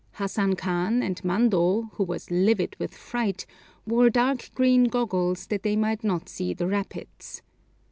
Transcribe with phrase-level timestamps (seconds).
[0.13, 3.45] Hassan Khan, and Mando, who was livid with fright,
[3.85, 7.43] wore dark green goggles, that they might not see the rapids.